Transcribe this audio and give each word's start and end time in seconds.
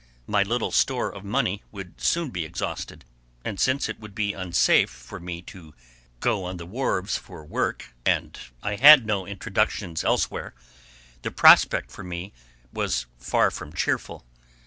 My 0.25 0.41
little 0.41 0.71
store 0.71 1.11
of 1.13 1.23
money 1.23 1.61
would 1.71 2.01
soon 2.01 2.31
be 2.31 2.43
exhausted, 2.43 3.05
and 3.45 3.59
since 3.59 3.87
it 3.87 3.99
would 3.99 4.15
be 4.15 4.33
unsafe 4.33 4.89
for 4.89 5.19
me 5.19 5.43
to 5.43 5.75
go 6.19 6.43
on 6.45 6.57
the 6.57 6.65
wharves 6.65 7.19
for 7.19 7.45
work, 7.45 7.93
and 8.03 8.35
I 8.63 8.77
had 8.77 9.05
no 9.05 9.27
introductions 9.27 10.03
elsewhere, 10.03 10.55
the 11.21 11.29
prospect 11.29 11.91
for 11.91 12.03
me 12.03 12.33
was 12.73 13.05
far 13.19 13.51
from 13.51 13.73
cheerful. 13.73 14.25